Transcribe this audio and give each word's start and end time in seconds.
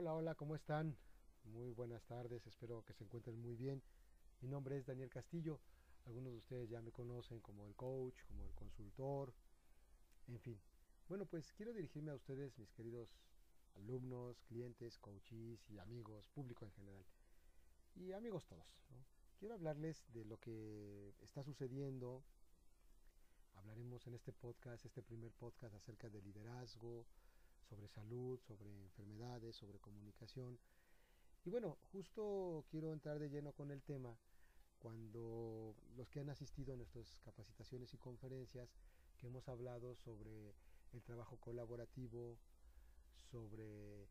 Hola, 0.00 0.14
hola, 0.14 0.36
¿cómo 0.36 0.54
están? 0.54 0.96
Muy 1.42 1.72
buenas 1.72 2.04
tardes, 2.04 2.46
espero 2.46 2.84
que 2.84 2.94
se 2.94 3.02
encuentren 3.02 3.36
muy 3.36 3.56
bien. 3.56 3.82
Mi 4.40 4.46
nombre 4.46 4.78
es 4.78 4.86
Daniel 4.86 5.10
Castillo, 5.10 5.58
algunos 6.06 6.30
de 6.30 6.38
ustedes 6.38 6.70
ya 6.70 6.80
me 6.80 6.92
conocen 6.92 7.40
como 7.40 7.66
el 7.66 7.74
coach, 7.74 8.22
como 8.28 8.44
el 8.44 8.54
consultor, 8.54 9.34
en 10.28 10.38
fin. 10.38 10.60
Bueno, 11.08 11.26
pues 11.26 11.52
quiero 11.52 11.72
dirigirme 11.72 12.12
a 12.12 12.14
ustedes, 12.14 12.56
mis 12.60 12.70
queridos 12.74 13.08
alumnos, 13.74 14.40
clientes, 14.42 14.96
coaches 14.98 15.68
y 15.68 15.80
amigos, 15.80 16.28
público 16.28 16.64
en 16.64 16.70
general. 16.70 17.04
Y 17.96 18.12
amigos 18.12 18.46
todos. 18.46 18.68
Quiero 19.40 19.54
hablarles 19.54 20.04
de 20.12 20.24
lo 20.26 20.38
que 20.38 21.12
está 21.22 21.42
sucediendo. 21.42 22.22
Hablaremos 23.54 24.06
en 24.06 24.14
este 24.14 24.32
podcast, 24.32 24.84
este 24.84 25.02
primer 25.02 25.32
podcast 25.32 25.74
acerca 25.74 26.08
de 26.08 26.22
liderazgo, 26.22 27.04
sobre 27.68 27.88
salud, 27.88 28.38
sobre 28.40 28.70
enfermedades, 28.82 29.56
sobre 29.56 29.78
comunicación. 29.78 30.58
Y 31.44 31.50
bueno, 31.50 31.76
justo 31.92 32.64
quiero 32.70 32.92
entrar 32.92 33.18
de 33.18 33.28
lleno 33.28 33.52
con 33.52 33.70
el 33.70 33.82
tema 33.82 34.16
cuando 34.78 35.74
los 35.96 36.08
que 36.08 36.20
han 36.20 36.30
asistido 36.30 36.74
a 36.74 36.76
nuestras 36.76 37.20
capacitaciones 37.24 37.92
y 37.94 37.98
conferencias, 37.98 38.68
que 39.18 39.26
hemos 39.26 39.48
hablado 39.48 39.96
sobre 39.96 40.54
el 40.92 41.02
trabajo 41.02 41.36
colaborativo, 41.38 42.38
sobre 43.30 44.06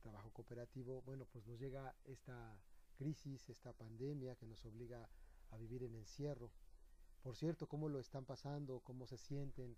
trabajo 0.00 0.30
cooperativo, 0.30 1.02
bueno, 1.02 1.26
pues 1.32 1.46
nos 1.46 1.58
llega 1.58 1.94
esta 2.04 2.56
crisis, 2.94 3.48
esta 3.48 3.72
pandemia 3.72 4.36
que 4.36 4.46
nos 4.46 4.64
obliga 4.64 5.08
a 5.50 5.56
vivir 5.56 5.82
en 5.82 5.94
encierro. 5.94 6.50
Por 7.22 7.36
cierto, 7.36 7.66
¿cómo 7.66 7.88
lo 7.88 7.98
están 7.98 8.24
pasando? 8.24 8.80
¿Cómo 8.80 9.06
se 9.06 9.16
sienten? 9.16 9.76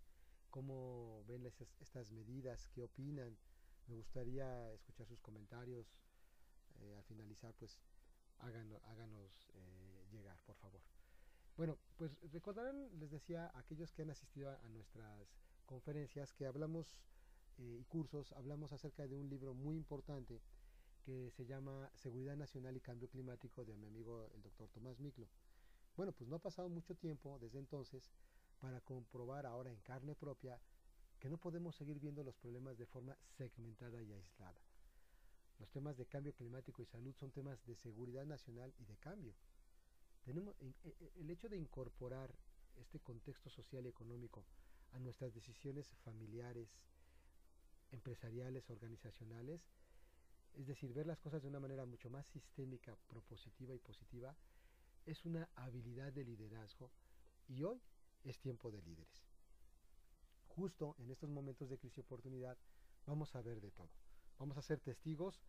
Cómo 0.51 1.25
ven 1.27 1.47
estas 1.81 2.13
medidas, 2.13 2.69
qué 2.69 2.83
opinan. 2.83 3.37
Me 3.87 3.95
gustaría 3.95 4.73
escuchar 4.73 5.07
sus 5.07 5.21
comentarios. 5.21 5.95
Eh, 6.81 6.95
al 6.97 7.05
finalizar, 7.05 7.55
pues 7.55 7.81
háganos, 8.39 8.83
háganos 8.85 9.51
eh, 9.55 10.07
llegar, 10.11 10.39
por 10.45 10.57
favor. 10.57 10.83
Bueno, 11.57 11.79
pues 11.97 12.19
recordarán, 12.33 12.91
les 12.99 13.11
decía, 13.11 13.51
aquellos 13.55 13.93
que 13.93 14.03
han 14.03 14.11
asistido 14.11 14.51
a, 14.51 14.69
nuestras 14.69 15.39
conferencias, 15.65 16.35
que 16.35 16.47
hablamos 16.47 16.99
eh, 17.59 17.79
y 17.81 17.85
cursos, 17.85 18.33
hablamos 18.33 18.73
acerca 18.73 19.07
de 19.07 19.17
un 19.17 19.31
libro 19.31 19.55
muy 19.55 19.77
importante 19.77 20.43
que 21.03 21.31
se 21.31 21.47
llama 21.47 21.91
Seguridad 21.95 22.37
Nacional 22.37 22.77
y 22.77 22.81
Cambio 22.81 23.09
Climático 23.09 23.65
de 23.65 23.77
mi 23.77 23.87
amigo 23.87 24.29
el 24.35 24.43
doctor 24.43 24.69
Tomás 24.69 24.99
Miclo. 24.99 25.29
Bueno, 25.97 26.13
pues 26.13 26.29
no 26.29 26.37
ha 26.37 26.41
pasado 26.41 26.69
mucho 26.69 26.95
tiempo 26.95 27.39
desde 27.39 27.59
entonces 27.59 28.11
para 28.61 28.81
comprobar 28.81 29.47
ahora 29.47 29.71
en 29.71 29.81
carne 29.81 30.15
propia 30.15 30.61
que 31.19 31.29
no 31.29 31.39
podemos 31.39 31.75
seguir 31.77 31.99
viendo 31.99 32.23
los 32.23 32.37
problemas 32.37 32.77
de 32.79 32.87
forma 32.87 33.17
segmentada 33.37 34.03
y 34.03 34.13
aislada. 34.13 34.61
Los 35.59 35.71
temas 35.71 35.97
de 35.97 36.07
cambio 36.07 36.35
climático 36.35 36.83
y 36.83 36.87
salud 36.87 37.15
son 37.15 37.31
temas 37.31 37.65
de 37.67 37.75
seguridad 37.77 38.27
nacional 38.27 38.73
y 38.79 38.85
de 38.85 38.97
cambio. 38.99 39.35
Tenemos, 40.25 40.55
e, 40.61 40.75
e, 40.85 41.13
el 41.21 41.31
hecho 41.31 41.49
de 41.49 41.57
incorporar 41.57 42.35
este 42.77 43.01
contexto 43.01 43.49
social 43.49 43.87
y 43.87 43.89
económico 43.89 44.45
a 44.93 44.99
nuestras 44.99 45.33
decisiones 45.35 45.89
familiares, 46.05 46.69
empresariales, 47.93 48.69
organizacionales, 48.69 49.63
es 50.55 50.67
decir, 50.67 50.93
ver 50.93 51.07
las 51.07 51.19
cosas 51.19 51.43
de 51.43 51.49
una 51.49 51.61
manera 51.61 51.85
mucho 51.87 52.11
más 52.11 52.27
sistémica, 52.27 52.97
propositiva 53.09 53.75
y 53.75 53.79
positiva, 53.79 54.35
es 55.07 55.25
una 55.25 55.49
habilidad 55.55 56.13
de 56.13 56.25
liderazgo 56.25 56.91
y 57.49 57.63
hoy 57.63 57.81
es 58.31 58.39
tiempo 58.39 58.71
de 58.71 58.83
líderes. 58.83 59.23
Justo 60.49 60.97
en 60.99 61.11
estos 61.11 61.31
momentos 61.31 61.69
de 61.69 61.79
crisis 61.79 61.99
y 61.99 62.01
oportunidad 62.01 62.57
vamos 63.07 63.35
a 63.35 63.43
ver 63.43 63.61
de 63.61 63.71
todo. 63.71 63.91
Vamos 64.39 64.57
a 64.57 64.63
ser 64.63 64.81
testigos 64.81 65.41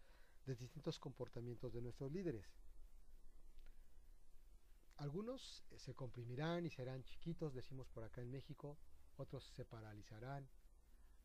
de 0.45 0.55
distintos 0.55 0.99
comportamientos 0.99 1.73
de 1.73 1.81
nuestros 1.81 2.11
líderes. 2.11 2.45
Algunos 4.97 5.63
eh, 5.69 5.79
se 5.79 5.93
comprimirán 5.93 6.65
y 6.65 6.69
serán 6.69 7.03
chiquitos, 7.03 7.53
decimos 7.53 7.87
por 7.89 8.03
acá 8.03 8.21
en 8.21 8.31
México, 8.31 8.77
otros 9.17 9.43
se 9.43 9.65
paralizarán. 9.65 10.47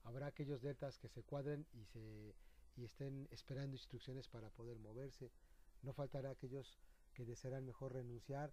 Habrá 0.04 0.26
aquellos 0.26 0.60
deltas 0.60 0.98
que 0.98 1.08
se 1.08 1.22
cuadren 1.22 1.66
y, 1.72 1.84
se, 1.86 2.34
y 2.76 2.84
estén 2.84 3.28
esperando 3.30 3.76
instrucciones 3.76 4.28
para 4.28 4.50
poder 4.50 4.78
moverse. 4.78 5.30
No 5.82 5.92
faltará 5.92 6.30
aquellos 6.30 6.78
que 7.14 7.24
desearán 7.24 7.64
mejor 7.64 7.92
renunciar 7.92 8.52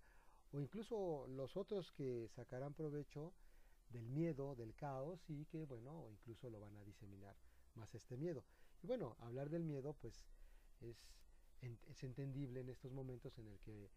o 0.51 0.59
incluso 0.59 1.27
los 1.27 1.55
otros 1.57 1.91
que 1.91 2.27
sacarán 2.29 2.73
provecho 2.73 3.33
del 3.89 4.09
miedo, 4.09 4.55
del 4.55 4.75
caos 4.75 5.29
y 5.29 5.45
que, 5.45 5.65
bueno, 5.65 6.07
incluso 6.09 6.49
lo 6.49 6.59
van 6.59 6.75
a 6.75 6.83
diseminar 6.83 7.35
más 7.75 7.93
este 7.95 8.17
miedo. 8.17 8.43
Y 8.81 8.87
bueno, 8.87 9.15
hablar 9.19 9.49
del 9.49 9.63
miedo, 9.63 9.93
pues 9.93 10.25
es, 10.81 10.97
es 11.61 12.03
entendible 12.03 12.61
en 12.61 12.69
estos 12.69 12.91
momentos 12.91 13.37
en 13.37 13.47
el 13.47 13.59
que 13.59 13.89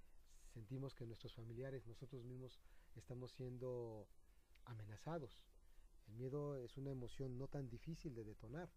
sentimos 0.53 0.95
que 0.95 1.07
nuestros 1.07 1.35
familiares, 1.35 1.87
nosotros 1.87 2.25
mismos, 2.25 2.61
estamos 2.95 3.33
siendo 3.33 4.09
amenazados. 4.65 5.47
El 6.09 6.15
miedo 6.15 6.57
es 6.57 6.77
una 6.77 6.91
emoción 6.91 7.39
no 7.39 7.49
tan 7.49 7.69
difícil 7.69 8.15
de 8.15 8.25
detonar. 8.25 8.71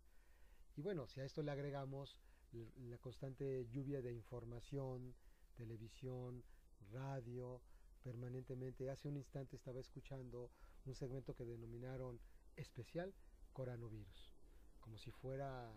Y 0.75 0.81
bueno, 0.81 1.07
si 1.07 1.19
a 1.19 1.25
esto 1.25 1.41
le 1.41 1.51
agregamos 1.51 2.17
la 2.51 2.97
constante 2.97 3.67
lluvia 3.69 4.01
de 4.01 4.13
información, 4.13 5.15
televisión, 5.55 6.43
radio, 6.91 7.61
permanentemente. 8.03 8.89
Hace 8.89 9.07
un 9.07 9.17
instante 9.17 9.55
estaba 9.55 9.79
escuchando 9.79 10.51
un 10.85 10.95
segmento 10.95 11.35
que 11.35 11.45
denominaron 11.45 12.19
especial 12.55 13.13
coronavirus, 13.53 14.31
como 14.79 14.97
si 14.97 15.11
fuera 15.11 15.71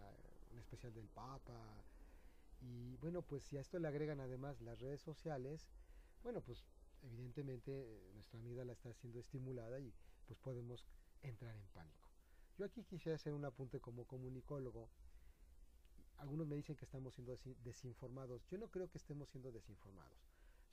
un 0.53 0.59
especial 0.59 0.93
del 0.93 1.09
Papa. 1.09 1.85
Y 2.61 2.97
bueno, 2.97 3.23
pues 3.23 3.45
si 3.45 3.57
a 3.57 3.61
esto 3.61 3.79
le 3.79 3.89
agregan 3.89 4.21
además 4.21 4.61
las 4.61 4.81
redes 4.81 5.01
sociales, 5.01 5.69
bueno, 6.23 6.41
pues 6.43 6.65
evidentemente 7.03 7.71
eh, 7.73 8.11
nuestra 8.15 8.39
la 8.65 8.73
está 8.73 8.93
siendo 8.93 9.21
estimulada 9.21 9.79
y 9.81 9.95
pues 10.27 10.39
podemos 10.39 10.85
entrar 11.23 11.57
en 11.57 11.67
pánico. 11.69 12.11
Yo 12.59 12.65
aquí 12.65 12.83
quisiera 12.85 13.17
hacer 13.17 13.33
un 13.33 13.45
apunte 13.45 13.81
como 13.81 14.05
comunicólogo. 14.05 14.91
Algunos 16.17 16.49
me 16.49 16.57
dicen 16.57 16.75
que 16.75 16.85
estamos 16.85 17.15
siendo 17.15 17.39
desinformados. 17.63 18.45
Yo 18.49 18.59
no 18.59 18.69
creo 18.69 18.91
que 18.91 18.99
estemos 18.99 19.29
siendo 19.29 19.53
desinformados 19.53 20.19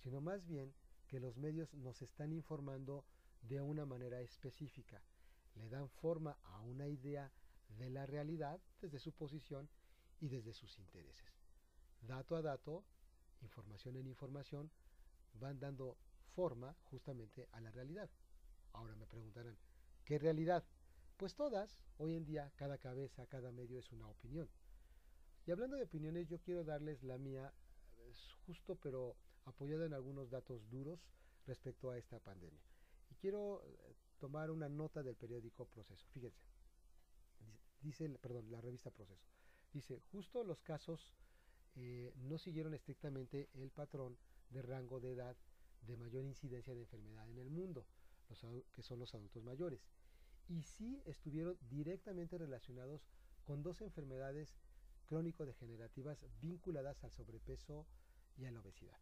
sino 0.06 0.22
más 0.22 0.46
bien 0.46 0.72
que 1.08 1.20
los 1.20 1.36
medios 1.36 1.74
nos 1.74 2.04
están 2.04 2.32
informando 2.32 3.06
de 3.42 3.60
una 3.60 3.88
manera 3.88 4.22
específica, 4.22 5.02
le 5.56 5.68
dan 5.68 5.90
forma 5.90 6.38
a 6.44 6.62
una 6.62 6.88
idea 6.88 7.32
de 7.70 7.90
la 7.90 8.06
realidad 8.06 8.62
desde 8.82 9.00
su 9.00 9.14
posición 9.14 9.68
y 10.20 10.28
desde 10.30 10.54
sus 10.54 10.78
intereses. 10.78 11.42
Dato 12.02 12.36
a 12.36 12.44
dato, 12.44 12.86
información 13.42 13.96
en 13.96 14.06
información, 14.06 14.70
van 15.34 15.60
dando 15.60 15.98
forma 16.36 16.76
justamente 16.84 17.50
a 17.52 17.60
la 17.60 17.72
realidad. 17.72 18.12
Ahora 18.74 18.96
me 18.96 19.08
preguntarán, 19.08 19.58
¿qué 20.04 20.20
realidad? 20.20 20.64
Pues 21.18 21.34
todas, 21.34 21.80
hoy 21.98 22.14
en 22.14 22.26
día 22.26 22.52
cada 22.58 22.78
cabeza, 22.78 23.26
cada 23.26 23.52
medio 23.52 23.80
es 23.80 23.92
una 23.92 24.08
opinión. 24.08 24.52
Y 25.48 25.52
hablando 25.52 25.78
de 25.78 25.86
opiniones, 25.86 26.28
yo 26.28 26.40
quiero 26.42 26.64
darles 26.64 27.02
la 27.02 27.18
mía, 27.18 27.52
justo 28.46 28.76
pero 28.76 29.18
apoyado 29.46 29.86
en 29.86 29.94
algunos 29.94 30.30
datos 30.30 30.70
duros 30.70 31.00
respecto 31.46 31.92
a 31.92 31.98
esta 31.98 32.20
pandemia. 32.20 32.62
Y 33.10 33.16
quiero 33.16 33.64
eh, 33.64 33.96
tomar 34.20 34.52
una 34.52 34.70
nota 34.70 35.04
del 35.04 35.16
periódico 35.16 35.66
Proceso. 35.66 36.08
Fíjense, 36.12 36.42
dice, 37.82 38.10
perdón, 38.20 38.52
la 38.52 38.62
revista 38.62 38.92
Proceso. 38.92 39.28
Dice, 39.72 40.00
justo 40.12 40.44
los 40.44 40.62
casos 40.62 41.14
eh, 41.76 42.14
no 42.16 42.38
siguieron 42.38 42.74
estrictamente 42.74 43.50
el 43.54 43.70
patrón 43.72 44.18
de 44.50 44.62
rango 44.62 45.00
de 45.00 45.12
edad 45.12 45.36
de 45.82 45.98
mayor 45.98 46.24
incidencia 46.24 46.74
de 46.74 46.82
enfermedad 46.82 47.30
en 47.30 47.38
el 47.38 47.50
mundo, 47.50 47.86
los, 48.30 48.46
que 48.72 48.82
son 48.82 49.00
los 49.00 49.14
adultos 49.14 49.44
mayores, 49.44 49.82
y 50.48 50.64
sí 50.64 51.02
estuvieron 51.06 51.58
directamente 51.70 52.38
relacionados 52.38 53.06
con 53.44 53.62
dos 53.62 53.82
enfermedades 53.82 54.56
crónico-degenerativas 55.06 56.26
vinculadas 56.42 57.04
al 57.04 57.12
sobrepeso 57.12 57.86
y 58.38 58.46
a 58.46 58.52
la 58.52 58.60
obesidad. 58.60 58.98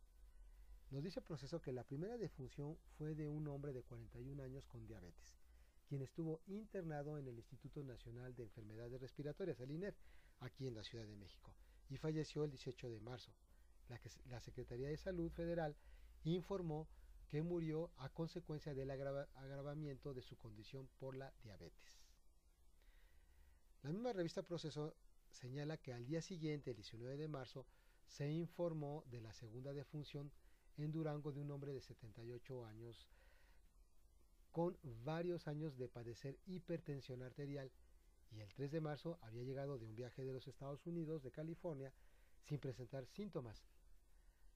Nos 0.93 1.03
dice 1.03 1.21
el 1.21 1.25
proceso 1.25 1.59
que 1.59 1.71
la 1.71 1.83
primera 1.83 2.17
defunción 2.19 2.77
fue 2.99 3.15
de 3.15 3.27
un 3.27 3.47
hombre 3.47 3.73
de 3.73 3.81
41 3.81 4.43
años 4.43 4.67
con 4.67 4.85
diabetes, 4.85 5.33
quien 5.87 6.03
estuvo 6.03 6.41
internado 6.45 7.17
en 7.17 7.27
el 7.27 7.35
Instituto 7.35 7.83
Nacional 7.83 8.35
de 8.35 8.43
Enfermedades 8.43 9.01
Respiratorias, 9.01 9.59
el 9.59 9.71
INER, 9.71 9.95
aquí 10.41 10.67
en 10.67 10.75
la 10.75 10.83
Ciudad 10.83 11.07
de 11.07 11.15
México, 11.15 11.55
y 11.89 11.97
falleció 11.97 12.43
el 12.43 12.51
18 12.51 12.91
de 12.91 12.99
marzo. 12.99 13.33
La, 14.29 14.39
Secretaría 14.39 14.87
de 14.87 14.97
Salud 14.97 15.31
Federal 15.31 15.75
informó 16.25 16.87
que 17.27 17.41
murió 17.41 17.89
a 17.97 18.09
consecuencia 18.09 18.75
del 18.75 18.91
agravamiento 18.91 20.13
de 20.13 20.21
su 20.21 20.37
condición 20.37 20.87
por 20.99 21.15
la 21.15 21.33
diabetes. 21.41 22.03
La 23.81 23.89
misma 23.89 24.13
revista 24.13 24.43
Proceso 24.43 24.95
señala 25.31 25.77
que 25.77 25.91
al 25.91 26.05
día 26.05 26.21
siguiente, 26.21 26.69
el 26.69 26.75
19 26.75 27.17
de 27.17 27.27
marzo, 27.27 27.65
se 28.05 28.31
informó 28.31 29.03
de 29.07 29.21
la 29.21 29.33
segunda 29.33 29.73
defunción 29.73 30.31
en 30.77 30.91
Durango 30.91 31.31
de 31.31 31.41
un 31.41 31.51
hombre 31.51 31.73
de 31.73 31.81
78 31.81 32.65
años 32.65 33.07
con 34.51 34.77
varios 35.03 35.47
años 35.47 35.77
de 35.77 35.89
padecer 35.89 36.37
hipertensión 36.45 37.23
arterial 37.23 37.71
y 38.31 38.41
el 38.41 38.53
3 38.53 38.71
de 38.71 38.81
marzo 38.81 39.17
había 39.21 39.43
llegado 39.43 39.77
de 39.77 39.85
un 39.85 39.95
viaje 39.95 40.23
de 40.23 40.31
los 40.31 40.47
Estados 40.47 40.85
Unidos, 40.85 41.23
de 41.23 41.31
California, 41.31 41.91
sin 42.43 42.59
presentar 42.59 43.05
síntomas. 43.07 43.63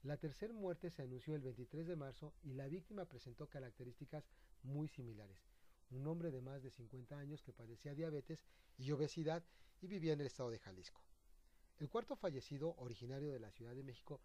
La 0.03 0.17
tercera 0.17 0.53
muerte 0.53 0.89
se 0.91 1.01
anunció 1.01 1.35
el 1.35 1.41
23 1.41 1.87
de 1.87 1.95
marzo 1.95 2.33
y 2.43 2.53
la 2.53 2.67
víctima 2.67 3.05
presentó 3.05 3.47
características 3.47 4.29
muy 4.63 4.87
similares. 4.87 5.39
Un 5.89 6.05
hombre 6.07 6.31
de 6.31 6.41
más 6.41 6.61
de 6.61 6.69
50 6.69 7.17
años 7.17 7.41
que 7.41 7.53
padecía 7.53 7.95
diabetes 7.95 8.45
y 8.77 8.91
obesidad 8.91 9.43
y 9.81 9.87
vivía 9.87 10.13
en 10.13 10.21
el 10.21 10.27
estado 10.27 10.51
de 10.51 10.59
Jalisco. 10.59 11.01
El 11.79 11.89
cuarto 11.89 12.15
fallecido, 12.15 12.75
originario 12.77 13.31
de 13.31 13.39
la 13.39 13.51
Ciudad 13.51 13.73
de 13.73 13.83
México, 13.83 14.21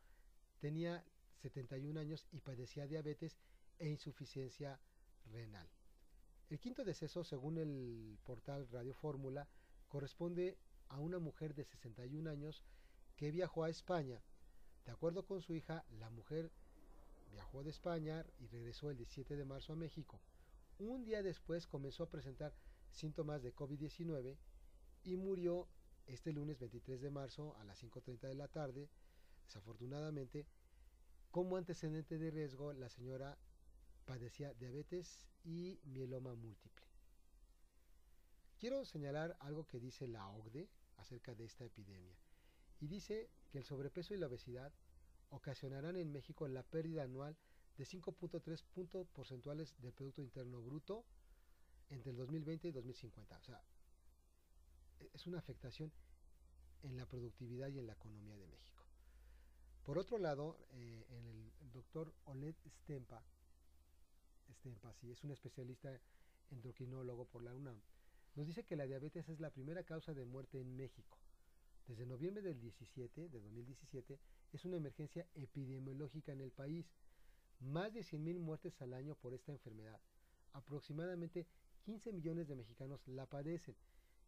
tenía 0.58 1.04
71 1.40 1.98
años 1.98 2.26
y 2.30 2.40
padecía 2.40 2.86
diabetes 2.86 3.38
e 3.78 3.88
insuficiencia 3.88 4.78
renal. 5.32 5.68
El 6.50 6.60
quinto 6.60 6.84
deceso, 6.84 7.24
según 7.24 7.58
el 7.58 8.18
portal 8.24 8.68
Radio 8.70 8.94
Fórmula, 8.94 9.48
corresponde 9.88 10.58
a 10.88 10.98
una 10.98 11.18
mujer 11.18 11.54
de 11.54 11.64
61 11.64 12.28
años 12.28 12.62
que 13.16 13.30
viajó 13.30 13.64
a 13.64 13.70
España. 13.70 14.22
De 14.84 14.92
acuerdo 14.92 15.24
con 15.24 15.40
su 15.40 15.54
hija, 15.54 15.84
la 15.98 16.10
mujer 16.10 16.50
viajó 17.30 17.62
de 17.62 17.70
España 17.70 18.26
y 18.38 18.46
regresó 18.48 18.90
el 18.90 18.96
17 18.96 19.36
de 19.36 19.44
marzo 19.44 19.72
a 19.72 19.76
México. 19.76 20.20
Un 20.78 21.04
día 21.04 21.22
después 21.22 21.66
comenzó 21.66 22.02
a 22.02 22.10
presentar 22.10 22.52
síntomas 22.90 23.42
de 23.42 23.54
COVID-19 23.54 24.36
y 25.04 25.16
murió 25.16 25.68
este 26.06 26.32
lunes 26.32 26.58
23 26.58 27.00
de 27.00 27.10
marzo 27.10 27.56
a 27.58 27.64
las 27.64 27.82
5.30 27.82 28.20
de 28.28 28.34
la 28.34 28.48
tarde. 28.48 28.88
Desafortunadamente, 29.46 30.46
como 31.32 31.56
antecedente 31.56 32.18
de 32.18 32.30
riesgo, 32.30 32.74
la 32.74 32.90
señora 32.90 33.38
padecía 34.04 34.52
diabetes 34.52 35.26
y 35.44 35.80
mieloma 35.84 36.34
múltiple. 36.34 36.86
Quiero 38.58 38.84
señalar 38.84 39.36
algo 39.40 39.66
que 39.66 39.80
dice 39.80 40.06
la 40.06 40.28
OCDE 40.28 40.68
acerca 40.98 41.34
de 41.34 41.46
esta 41.46 41.64
epidemia. 41.64 42.14
Y 42.80 42.86
dice 42.86 43.30
que 43.50 43.58
el 43.58 43.64
sobrepeso 43.64 44.12
y 44.12 44.18
la 44.18 44.26
obesidad 44.26 44.72
ocasionarán 45.30 45.96
en 45.96 46.12
México 46.12 46.46
la 46.48 46.62
pérdida 46.62 47.04
anual 47.04 47.34
de 47.78 47.84
5.3 47.84 48.62
puntos 48.74 49.08
porcentuales 49.08 49.74
del 49.80 49.94
Producto 49.94 50.20
Interno 50.20 50.60
Bruto 50.60 51.06
entre 51.88 52.10
el 52.10 52.16
2020 52.18 52.68
y 52.68 52.72
2050. 52.72 53.38
O 53.38 53.42
sea, 53.42 53.62
e-, 55.00 55.10
es 55.14 55.26
una 55.26 55.38
afectación 55.38 55.90
en 56.82 56.98
la 56.98 57.06
productividad 57.06 57.68
y 57.68 57.78
en 57.78 57.86
la 57.86 57.94
economía 57.94 58.36
de 58.36 58.46
México. 58.46 58.81
Por 59.84 59.98
otro 59.98 60.18
lado, 60.18 60.58
eh, 60.72 61.04
el, 61.10 61.72
doctor 61.72 62.12
Olet 62.26 62.56
Stempa, 62.68 63.22
Stempa 64.58 64.92
sí, 64.92 65.10
es 65.10 65.24
un 65.24 65.30
especialista 65.30 65.98
endocrinólogo 66.50 67.24
por 67.24 67.42
la 67.42 67.54
UNAM, 67.54 67.80
nos 68.36 68.46
dice 68.46 68.64
que 68.64 68.76
la 68.76 68.86
diabetes 68.86 69.28
es 69.28 69.40
la 69.40 69.50
primera 69.50 69.82
causa 69.82 70.14
de 70.14 70.24
muerte 70.24 70.60
en 70.60 70.76
México. 70.76 71.18
Desde 71.86 72.06
noviembre 72.06 72.42
del 72.42 72.60
17, 72.60 73.28
de 73.28 73.40
2017, 73.40 74.18
es 74.52 74.64
una 74.64 74.76
emergencia 74.76 75.26
epidemiológica 75.34 76.32
en 76.32 76.40
el 76.40 76.52
país. 76.52 76.86
Más 77.60 77.92
de 77.92 78.00
100.000 78.00 78.38
muertes 78.38 78.80
al 78.80 78.94
año 78.94 79.14
por 79.16 79.34
esta 79.34 79.52
enfermedad. 79.52 80.00
Aproximadamente 80.52 81.46
15 81.84 82.12
millones 82.12 82.48
de 82.48 82.56
mexicanos 82.56 83.00
la 83.08 83.26
padecen. 83.26 83.76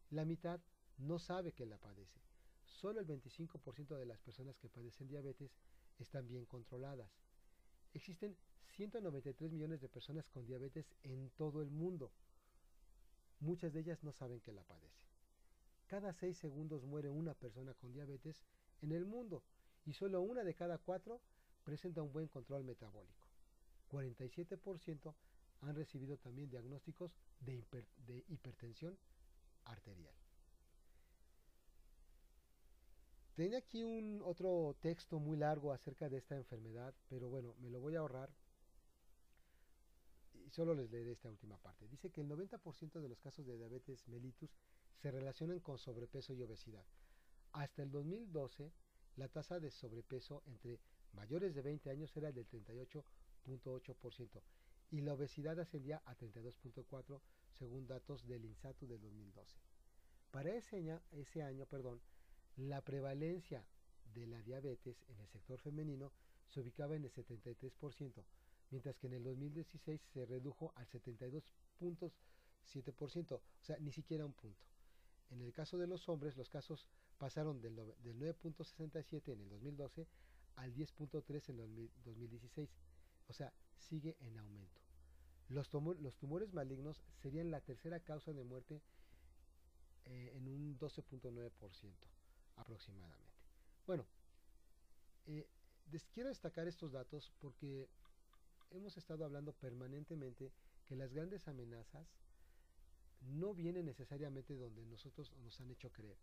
La 0.09 0.25
mitad 0.25 0.59
no 0.97 1.19
sabe 1.19 1.53
que 1.53 1.65
la 1.65 1.77
padece. 1.77 2.19
Solo 2.65 2.99
el 2.99 3.07
25% 3.07 3.97
de 3.97 4.05
las 4.05 4.19
personas 4.19 4.57
que 4.57 4.69
padecen 4.69 5.07
diabetes 5.07 5.51
están 5.97 6.27
bien 6.27 6.45
controladas. 6.45 7.09
Existen 7.93 8.35
193 8.75 9.51
millones 9.51 9.81
de 9.81 9.89
personas 9.89 10.27
con 10.27 10.45
diabetes 10.45 10.93
en 11.03 11.29
todo 11.31 11.61
el 11.61 11.69
mundo. 11.69 12.11
Muchas 13.39 13.73
de 13.73 13.81
ellas 13.81 14.03
no 14.03 14.11
saben 14.11 14.41
que 14.41 14.51
la 14.51 14.63
padecen. 14.63 15.05
Cada 15.87 16.13
6 16.13 16.37
segundos 16.37 16.83
muere 16.83 17.09
una 17.09 17.33
persona 17.33 17.73
con 17.73 17.93
diabetes 17.93 18.43
en 18.81 18.91
el 18.91 19.05
mundo 19.05 19.43
y 19.85 19.93
solo 19.93 20.21
una 20.21 20.43
de 20.43 20.55
cada 20.55 20.77
cuatro 20.77 21.21
presenta 21.63 22.01
un 22.01 22.11
buen 22.11 22.27
control 22.27 22.63
metabólico. 22.63 23.27
47% 23.91 25.13
han 25.61 25.75
recibido 25.75 26.17
también 26.17 26.49
diagnósticos 26.49 27.11
de, 27.39 27.63
de 28.07 28.25
hipertensión 28.27 28.97
arterial. 29.65 30.15
Tenía 33.35 33.57
aquí 33.57 33.83
un 33.83 34.21
otro 34.23 34.77
texto 34.79 35.19
muy 35.19 35.35
largo 35.35 35.73
acerca 35.73 36.07
de 36.07 36.17
esta 36.17 36.37
enfermedad, 36.37 36.93
pero 37.09 37.27
bueno, 37.27 37.53
me 37.59 37.69
lo 37.69 37.81
voy 37.81 37.95
a 37.95 37.99
ahorrar 37.99 38.29
y 40.33 40.49
solo 40.51 40.73
les 40.73 40.89
leeré 40.89 41.11
esta 41.11 41.29
última 41.29 41.57
parte. 41.57 41.85
Dice 41.89 42.09
que 42.11 42.21
el 42.21 42.29
90% 42.29 43.01
de 43.01 43.09
los 43.09 43.19
casos 43.19 43.45
de 43.45 43.57
diabetes 43.57 44.07
mellitus 44.07 44.55
se 45.01 45.11
relacionan 45.11 45.59
con 45.59 45.77
sobrepeso 45.77 46.33
y 46.33 46.41
obesidad. 46.43 46.85
Hasta 47.51 47.83
el 47.83 47.91
2012, 47.91 48.71
la 49.17 49.27
tasa 49.27 49.59
de 49.59 49.69
sobrepeso 49.69 50.41
entre 50.47 50.79
mayores 51.11 51.53
de 51.55 51.61
20 51.61 51.89
años 51.89 52.15
era 52.15 52.31
del 52.31 52.47
38.8% 52.47 54.41
y 54.91 55.01
la 55.01 55.13
obesidad 55.13 55.59
ascendía 55.59 56.01
a 56.05 56.15
32.4% 56.15 57.19
según 57.51 57.85
datos 57.85 58.25
del 58.25 58.45
INSATU 58.45 58.87
del 58.87 59.01
2012. 59.01 59.57
Para 60.31 60.55
ese 60.55 61.01
ese 61.11 61.43
año 61.43 61.65
perdón, 61.65 61.99
la 62.57 62.81
prevalencia 62.81 63.65
de 64.13 64.27
la 64.27 64.41
diabetes 64.41 64.97
en 65.09 65.19
el 65.19 65.27
sector 65.27 65.59
femenino 65.59 66.11
se 66.47 66.61
ubicaba 66.61 66.95
en 66.95 67.03
el 67.03 67.11
73%, 67.11 68.23
mientras 68.71 68.97
que 68.97 69.07
en 69.07 69.13
el 69.13 69.23
2016 69.23 70.01
se 70.13 70.25
redujo 70.25 70.71
al 70.75 70.87
72.7%, 70.87 73.33
o 73.33 73.41
sea, 73.61 73.77
ni 73.79 73.91
siquiera 73.91 74.25
un 74.25 74.33
punto. 74.33 74.63
En 75.31 75.41
el 75.41 75.51
caso 75.51 75.77
de 75.77 75.87
los 75.87 76.07
hombres, 76.07 76.37
los 76.37 76.49
casos 76.49 76.87
pasaron 77.17 77.61
del, 77.61 77.75
9.67 77.75 79.33
en 79.33 79.41
el 79.41 79.49
2012 79.49 80.07
al 80.55 80.73
10.3 80.73 81.49
en 81.49 81.59
el 81.59 81.91
2016, 82.05 82.69
o 83.27 83.33
sea, 83.33 83.51
sigue 83.77 84.15
en 84.21 84.37
aumento. 84.37 84.81
Los, 85.49 85.69
los 85.73 86.15
tumores 86.17 86.53
malignos 86.53 87.03
serían 87.21 87.51
la 87.51 87.61
tercera 87.61 87.99
causa 87.99 88.33
de 88.33 88.43
muerte 88.43 88.81
eh, 90.05 90.31
en 90.35 90.47
un 90.47 90.79
12.9% 90.79 91.51
aproximadamente. 92.55 93.33
Bueno, 93.85 94.05
eh, 95.25 95.47
quiero 96.13 96.29
destacar 96.29 96.67
estos 96.67 96.91
datos 96.91 97.31
porque 97.39 97.89
hemos 98.71 98.97
estado 98.97 99.25
hablando 99.25 99.53
permanentemente 99.53 100.51
que 100.85 100.95
las 100.95 101.13
grandes 101.13 101.47
amenazas 101.47 102.07
no 103.21 103.53
vienen 103.53 103.85
necesariamente 103.85 104.55
donde 104.55 104.85
nosotros 104.85 105.31
nos 105.43 105.59
han 105.59 105.71
hecho 105.71 105.91
creer. 105.91 106.17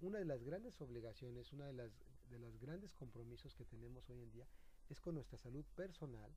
Una 0.00 0.18
de 0.18 0.24
las 0.24 0.42
grandes 0.42 0.80
obligaciones, 0.80 1.52
una 1.52 1.66
de 1.66 1.72
las, 1.72 1.90
de 2.28 2.38
los 2.38 2.58
grandes 2.58 2.94
compromisos 2.94 3.54
que 3.54 3.64
tenemos 3.64 4.08
hoy 4.10 4.20
en 4.20 4.30
día 4.30 4.46
es 4.90 5.00
con 5.00 5.14
nuestra 5.14 5.38
salud 5.38 5.64
personal 5.76 6.30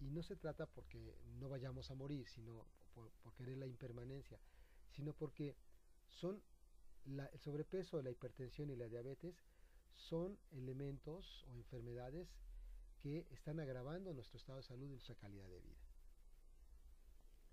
y 0.00 0.10
no 0.10 0.22
se 0.22 0.36
trata 0.36 0.66
porque 0.66 1.16
no 1.38 1.48
vayamos 1.48 1.90
a 1.90 1.94
morir, 1.94 2.28
sino 2.28 2.66
por, 2.94 3.10
por 3.22 3.32
querer 3.34 3.56
la 3.56 3.66
impermanencia, 3.66 4.38
sino 4.90 5.12
porque 5.12 5.56
son 6.08 6.42
el 7.08 7.38
sobrepeso, 7.38 8.02
la 8.02 8.10
hipertensión 8.10 8.70
y 8.70 8.76
la 8.76 8.86
diabetes 8.86 9.34
son 9.94 10.38
elementos 10.52 11.44
o 11.48 11.54
enfermedades 11.56 12.28
que 13.02 13.26
están 13.30 13.60
agravando 13.60 14.12
nuestro 14.12 14.38
estado 14.38 14.58
de 14.58 14.64
salud 14.64 14.86
y 14.86 14.90
nuestra 14.90 15.14
calidad 15.14 15.48
de 15.48 15.60
vida. 15.60 15.78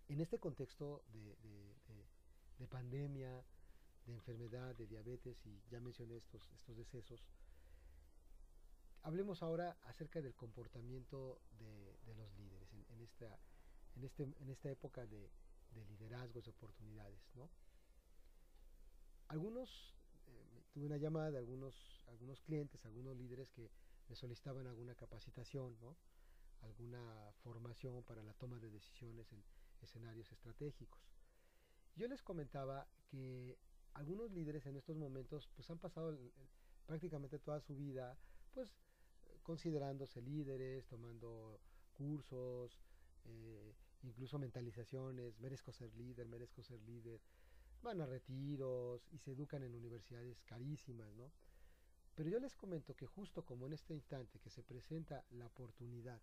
En 0.08 0.20
este 0.22 0.40
contexto 0.40 1.04
de, 1.08 2.68
pandemia, 2.68 3.44
de 4.06 4.14
enfermedad, 4.14 4.76
de 4.76 4.88
diabetes, 4.88 5.38
y 5.46 5.62
ya 5.70 5.80
mencioné 5.80 6.18
estos, 6.18 6.48
estos 6.52 6.78
decesos, 6.78 7.24
hablemos 9.02 9.42
ahora 9.42 9.78
acerca 9.84 10.22
del 10.22 10.36
comportamiento 10.36 11.40
de, 11.60 12.14
los 12.16 12.32
líderes 12.38 12.70
en, 12.74 13.02
esta, 13.02 13.40
en, 13.96 14.04
este, 14.04 14.24
en 14.24 14.50
esta 14.50 14.70
época 14.70 15.06
de, 15.06 15.30
liderazgos, 15.90 16.46
de 16.46 16.52
oportunidades. 16.52 17.20
¿no? 17.36 17.50
Algunos, 19.28 19.96
eh, 20.28 20.64
tuve 20.74 20.86
una 20.86 20.98
llamada 20.98 21.32
de 21.32 21.38
algunos, 21.38 22.02
algunos 22.08 22.42
clientes, 22.42 22.86
algunos 22.86 23.16
líderes 23.18 23.50
que 23.52 23.70
me 24.08 24.16
solicitaban 24.16 24.68
alguna 24.68 24.96
capacitación, 24.96 25.78
¿no? 25.82 25.96
alguna 26.62 27.32
formación 27.44 28.04
para 28.04 28.24
la 28.24 28.34
toma 28.34 28.60
de 28.60 28.70
decisiones 28.70 29.32
en 29.32 29.44
escenarios 29.82 30.32
estratégicos. 30.32 31.02
Yo 31.96 32.08
les 32.08 32.22
comentaba 32.22 32.88
que 33.10 33.58
algunos 33.94 34.32
líderes 34.32 34.66
en 34.66 34.76
estos 34.76 34.98
momentos 34.98 35.48
pues 35.56 35.70
han 35.70 35.80
pasado 35.80 36.18
prácticamente 36.86 37.40
toda 37.40 37.62
su 37.62 37.76
vida 37.76 38.18
pues 38.54 38.74
considerándose 39.44 40.22
líderes, 40.22 40.88
tomando 40.88 41.60
cursos, 41.94 42.80
eh, 43.26 43.74
incluso 44.04 44.40
mentalizaciones, 44.40 45.40
merezco 45.40 45.72
ser 45.72 45.94
líder, 45.96 46.28
merezco 46.28 46.64
ser 46.64 46.82
líder, 46.82 47.22
van 47.86 48.02
a 48.02 48.06
retiros 48.06 49.08
y 49.12 49.20
se 49.20 49.32
educan 49.32 49.64
en 49.64 49.76
universidades 49.76 50.42
carísimas, 50.42 51.14
¿no? 51.16 51.32
Pero 52.16 52.30
yo 52.30 52.40
les 52.40 52.56
comento 52.56 52.96
que 52.96 53.06
justo 53.06 53.46
como 53.46 53.68
en 53.68 53.74
este 53.74 53.94
instante 53.94 54.40
que 54.40 54.50
se 54.50 54.64
presenta 54.64 55.24
la 55.30 55.46
oportunidad 55.46 56.22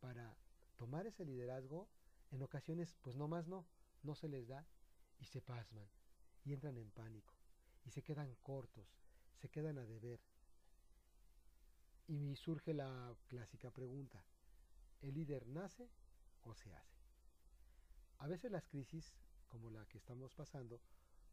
para 0.00 0.36
tomar 0.76 1.06
ese 1.06 1.24
liderazgo, 1.24 1.88
en 2.30 2.42
ocasiones 2.42 2.96
pues 3.02 3.16
no 3.16 3.28
más 3.28 3.46
no, 3.46 3.64
no 4.02 4.14
se 4.14 4.28
les 4.28 4.48
da 4.48 4.66
y 5.18 5.24
se 5.26 5.40
pasman 5.40 5.88
y 6.44 6.52
entran 6.52 6.76
en 6.76 6.90
pánico 6.90 7.34
y 7.84 7.90
se 7.90 8.02
quedan 8.02 8.34
cortos, 8.42 8.88
se 9.36 9.48
quedan 9.48 9.78
a 9.78 9.86
deber. 9.86 10.20
Y 12.06 12.34
surge 12.36 12.74
la 12.74 13.14
clásica 13.28 13.70
pregunta, 13.70 14.24
¿el 15.02 15.14
líder 15.14 15.46
nace 15.46 15.88
o 16.42 16.54
se 16.54 16.74
hace? 16.74 16.98
A 18.18 18.26
veces 18.26 18.50
las 18.50 18.66
crisis, 18.66 19.14
como 19.48 19.70
la 19.70 19.84
que 19.86 19.98
estamos 19.98 20.32
pasando, 20.34 20.80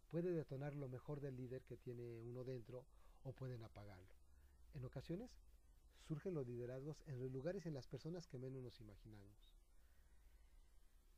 puede 0.09 0.31
detonar 0.31 0.75
lo 0.75 0.87
mejor 0.87 1.19
del 1.19 1.35
líder 1.35 1.63
que 1.63 1.77
tiene 1.77 2.21
uno 2.21 2.43
dentro 2.43 2.85
o 3.23 3.33
pueden 3.33 3.63
apagarlo. 3.63 4.13
En 4.73 4.85
ocasiones 4.85 5.31
surgen 6.07 6.33
los 6.33 6.47
liderazgos 6.47 7.01
en 7.07 7.19
los 7.19 7.31
lugares 7.31 7.65
en 7.65 7.73
las 7.73 7.87
personas 7.87 8.27
que 8.27 8.37
menos 8.37 8.61
nos 8.61 8.79
imaginamos. 8.79 9.55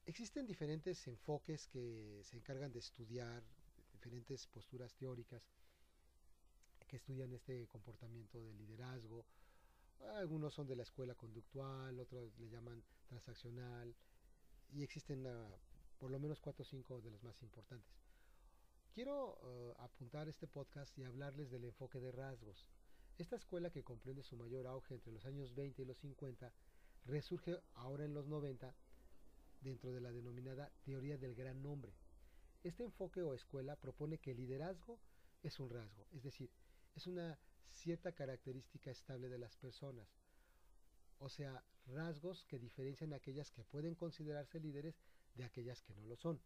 Existen 0.05 0.47
diferentes 0.47 1.05
enfoques 1.07 1.67
que 1.67 2.21
se 2.23 2.37
encargan 2.37 2.71
de 2.71 2.79
estudiar, 2.79 3.43
diferentes 3.91 4.47
posturas 4.47 4.93
teóricas 4.95 5.43
que 6.87 6.95
estudian 6.95 7.33
este 7.33 7.67
comportamiento 7.67 8.39
de 8.39 8.53
liderazgo. 8.53 9.25
Algunos 10.15 10.53
son 10.53 10.65
de 10.65 10.77
la 10.77 10.83
escuela 10.83 11.13
conductual, 11.15 11.99
otros 11.99 12.37
le 12.39 12.49
llaman 12.49 12.81
transaccional, 13.07 13.93
y 14.71 14.83
existen 14.83 15.23
por 15.99 16.11
lo 16.11 16.19
menos 16.19 16.39
cuatro 16.39 16.63
o 16.63 16.65
cinco 16.65 17.01
de 17.01 17.11
los 17.11 17.23
más 17.23 17.41
importantes. 17.41 17.91
Quiero 18.93 19.37
uh, 19.43 19.81
apuntar 19.81 20.27
este 20.27 20.47
podcast 20.47 20.97
y 20.97 21.03
hablarles 21.03 21.51
del 21.51 21.65
enfoque 21.65 21.99
de 21.99 22.11
rasgos. 22.11 22.67
Esta 23.17 23.35
escuela 23.35 23.69
que 23.69 23.83
comprende 23.83 24.23
su 24.23 24.35
mayor 24.37 24.67
auge 24.67 24.95
entre 24.95 25.11
los 25.11 25.25
años 25.25 25.53
20 25.55 25.81
y 25.81 25.85
los 25.85 25.97
50 25.99 26.51
resurge 27.05 27.59
ahora 27.75 28.05
en 28.05 28.13
los 28.13 28.27
90 28.27 28.73
dentro 29.61 29.91
de 29.91 30.01
la 30.01 30.11
denominada 30.11 30.71
teoría 30.83 31.17
del 31.17 31.35
gran 31.35 31.61
nombre. 31.61 31.93
Este 32.63 32.83
enfoque 32.83 33.21
o 33.21 33.33
escuela 33.33 33.75
propone 33.75 34.17
que 34.17 34.31
el 34.31 34.37
liderazgo 34.37 34.99
es 35.43 35.59
un 35.59 35.69
rasgo, 35.69 36.07
es 36.11 36.23
decir, 36.23 36.51
es 36.95 37.07
una 37.07 37.39
cierta 37.69 38.11
característica 38.11 38.91
estable 38.91 39.29
de 39.29 39.37
las 39.37 39.55
personas, 39.57 40.07
o 41.19 41.29
sea, 41.29 41.63
rasgos 41.85 42.45
que 42.45 42.59
diferencian 42.59 43.13
a 43.13 43.17
aquellas 43.17 43.51
que 43.51 43.63
pueden 43.63 43.95
considerarse 43.95 44.59
líderes 44.59 44.99
de 45.37 45.45
aquellas 45.45 45.81
que 45.81 45.93
no 45.95 46.05
lo 46.05 46.15
son. 46.15 46.41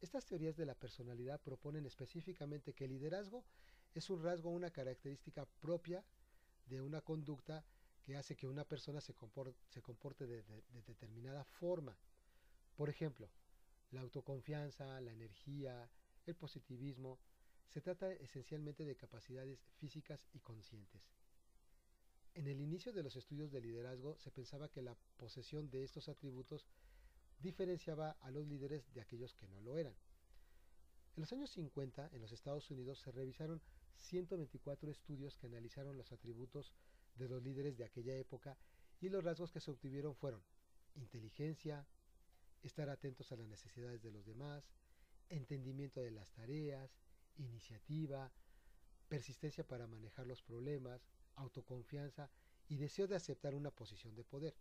Estas 0.00 0.26
teorías 0.26 0.56
de 0.56 0.66
la 0.66 0.74
personalidad 0.74 1.40
proponen 1.40 1.86
específicamente 1.86 2.74
que 2.74 2.84
el 2.84 2.90
liderazgo 2.90 3.44
es 3.94 4.10
un 4.10 4.22
rasgo 4.22 4.50
una 4.50 4.70
característica 4.70 5.46
propia 5.60 6.04
de 6.66 6.82
una 6.82 7.00
conducta 7.00 7.64
que 8.02 8.16
hace 8.16 8.36
que 8.36 8.46
una 8.46 8.64
persona 8.64 9.00
se 9.00 9.14
comporte, 9.14 10.26
de, 10.26 10.44
determinada 10.86 11.44
forma. 11.44 11.96
Por 12.76 12.90
ejemplo, 12.90 13.30
la 13.92 14.02
autoconfianza, 14.02 15.00
la 15.00 15.12
energía, 15.12 15.88
el 16.26 16.34
positivismo, 16.34 17.18
se 17.68 17.80
trata 17.80 18.12
esencialmente 18.12 18.84
de 18.84 18.96
capacidades 18.96 19.64
físicas 19.78 20.26
y 20.34 20.40
conscientes. 20.40 21.02
En 22.34 22.48
el 22.48 22.60
inicio 22.60 22.92
de 22.92 23.02
los 23.02 23.16
estudios 23.16 23.52
de 23.52 23.60
liderazgo 23.60 24.18
se 24.18 24.30
pensaba 24.30 24.68
que 24.68 24.82
la 24.82 24.96
posesión 25.16 25.70
de 25.70 25.84
estos 25.84 26.08
atributos 26.08 26.66
diferenciaba 27.38 28.16
a 28.20 28.30
los 28.30 28.46
líderes 28.46 28.92
de 28.94 29.00
aquellos 29.00 29.34
que 29.34 29.48
no 29.48 29.60
lo 29.60 29.76
eran. 29.76 29.94
En 31.16 31.20
los 31.20 31.32
años 31.32 31.50
50, 31.50 32.10
en 32.12 32.20
los 32.20 32.32
Estados 32.32 32.70
Unidos, 32.70 32.98
se 32.98 33.12
revisaron 33.12 33.60
124 33.96 34.90
estudios 34.90 35.36
que 35.36 35.46
analizaron 35.46 35.96
los 35.96 36.12
atributos 36.12 36.72
de 37.16 37.28
los 37.28 37.42
líderes 37.42 37.76
de 37.76 37.84
aquella 37.84 38.16
época 38.16 38.56
y 39.00 39.08
los 39.08 39.22
rasgos 39.22 39.52
que 39.52 39.60
se 39.60 39.70
obtuvieron 39.70 40.14
fueron 40.16 40.42
inteligencia, 40.94 41.86
estar 42.62 42.88
atentos 42.88 43.30
a 43.30 43.36
las 43.36 43.46
necesidades 43.46 44.02
de 44.02 44.10
los 44.10 44.24
demás, 44.24 44.72
entendimiento 45.28 46.00
de 46.00 46.10
las 46.10 46.32
tareas, 46.32 46.98
iniciativa, 47.36 48.32
persistencia 49.08 49.66
para 49.66 49.86
manejar 49.86 50.26
los 50.26 50.42
problemas, 50.42 51.06
autoconfianza 51.36 52.30
y 52.68 52.76
deseo 52.76 53.06
de 53.06 53.16
aceptar 53.16 53.54
una 53.54 53.70
posición 53.70 54.14
de 54.14 54.24
poder. 54.24 54.54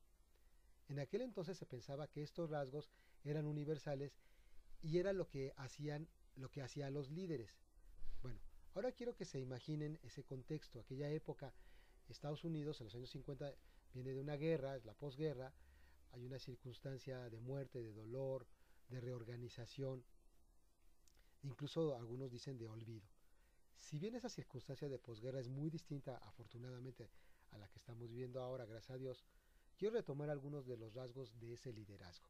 En 0.90 1.00
aquel 1.00 1.22
entonces 1.22 1.58
se 1.58 1.66
pensaba 1.66 2.08
que 2.08 2.24
estos 2.24 2.50
rasgos 2.50 2.92
eran 3.24 3.46
universales 3.46 4.20
y 4.82 4.98
era 4.98 5.13
lo 5.13 5.30
que 5.30 5.54
hacían 5.58 6.08
lo 6.36 6.50
que 6.50 6.62
hacían 6.62 6.94
los 6.94 7.12
líderes. 7.12 7.60
Bueno, 8.22 8.40
ahora 8.74 8.92
quiero 8.92 9.16
que 9.16 9.25
se 9.25 9.40
imaginen 9.40 10.00
ese 10.02 10.24
contexto, 10.24 10.80
aquella 10.80 11.10
época 11.12 11.54
Estados 12.10 12.44
Unidos 12.44 12.80
en 12.80 12.86
los 12.86 12.96
años 12.96 13.10
50 13.12 13.54
viene 13.94 14.13
de 14.13 14.20
una 14.20 14.36
guerra, 14.36 14.75
es 14.75 14.86
la 14.86 14.94
posguerra, 14.94 15.54
hay 16.12 16.25
una 16.25 16.40
circunstancia 16.40 17.30
de 17.30 17.40
muerte, 17.40 17.82
de 17.82 17.94
dolor, 17.94 18.48
de 18.90 19.00
reorganización, 19.00 20.04
incluso 21.44 21.96
algunos 21.96 22.32
dicen 22.32 22.58
de 22.58 22.68
olvido. 22.68 23.08
Si 23.75 24.00
bien 24.00 24.16
esa 24.16 24.30
circunstancia 24.30 24.90
de 24.90 25.00
posguerra 25.00 25.40
es 25.40 25.50
muy 25.50 25.70
distinta, 25.70 26.18
afortunadamente, 26.18 27.10
a 27.52 27.58
la 27.58 27.68
que 27.68 27.80
estamos 27.80 28.10
viviendo 28.10 28.42
ahora, 28.42 28.66
gracias 28.66 28.92
a 28.92 28.98
Dios, 28.98 29.25
quiero 29.77 29.96
retomar 29.96 30.30
algunos 30.30 30.65
de 30.65 30.77
los 30.77 30.94
rasgos 30.94 31.38
de 31.39 31.53
ese 31.53 31.74
liderazgo, 31.74 32.27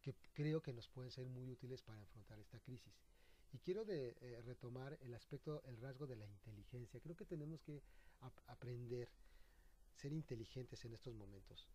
que 0.00 0.14
creo 0.32 0.62
que 0.62 0.72
nos 0.72 0.88
pueden 0.88 1.10
ser 1.10 1.28
muy 1.28 1.50
útiles 1.50 1.82
para 1.82 2.02
afrontar 2.02 2.38
esta 2.38 2.60
crisis. 2.60 2.94
Y 3.52 3.58
quiero 3.58 3.84
de, 3.84 4.16
eh, 4.20 4.42
retomar 4.42 4.98
el 5.00 5.14
aspecto, 5.14 5.62
el 5.64 5.80
rasgo 5.80 6.06
de 6.06 6.16
la 6.16 6.26
inteligencia. 6.26 7.00
Creo 7.00 7.16
que 7.16 7.24
tenemos 7.24 7.62
que 7.62 7.82
aprender, 8.46 9.08
ser 9.94 10.12
inteligentes 10.12 10.84
en 10.84 10.94
estos 10.94 11.14
momentos. 11.14 11.68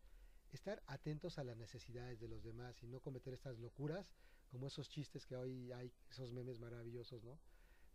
Estar 0.51 0.83
atentos 0.87 1.37
a 1.37 1.43
las 1.43 1.57
necesidades 1.57 2.19
de 2.19 2.27
los 2.27 2.43
demás 2.43 2.83
y 2.83 2.87
no 2.87 2.99
cometer 2.99 3.33
estas 3.33 3.57
locuras, 3.57 4.11
como 4.49 4.67
esos 4.67 4.89
chistes 4.89 5.25
que 5.25 5.35
hoy 5.35 5.71
hay, 5.71 5.93
esos 6.09 6.33
memes 6.33 6.59
maravillosos, 6.59 7.23
¿no? 7.23 7.39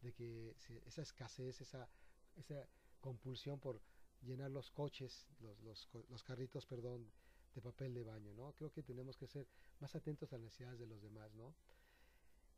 De 0.00 0.12
que 0.12 0.56
esa 0.86 1.02
escasez, 1.02 1.60
esa, 1.60 1.88
esa 2.34 2.66
compulsión 3.00 3.60
por 3.60 3.80
llenar 4.22 4.50
los 4.50 4.70
coches, 4.70 5.26
los, 5.40 6.22
carritos, 6.22 6.66
perdón, 6.66 7.10
de 7.54 7.62
papel 7.62 7.94
de 7.94 8.04
baño, 8.04 8.34
¿no? 8.34 8.52
Creo 8.52 8.70
que 8.72 8.82
tenemos 8.82 9.16
que 9.16 9.26
ser 9.26 9.46
más 9.80 9.94
atentos 9.94 10.32
a 10.32 10.36
las 10.36 10.44
necesidades 10.44 10.78
de 10.78 10.86
los 10.86 11.02
demás, 11.02 11.34
¿no? 11.34 11.54